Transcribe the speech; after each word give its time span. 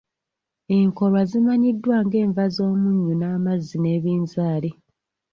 Enkolwa 0.77 1.21
zimanyiddwa 1.29 1.95
ng'enva 2.05 2.43
z’omunnyu 2.55 3.13
n’amazzi 3.17 3.75
n’ebinzaali. 3.79 4.71